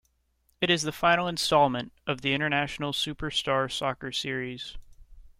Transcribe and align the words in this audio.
It 0.61 0.71
is 0.71 0.81
the 0.81 0.91
final 0.91 1.27
installment 1.27 1.93
of 2.07 2.21
the 2.21 2.33
"International 2.33 2.91
Superstar 2.91 3.71
Soccer" 3.71 4.11
series. 4.11 4.75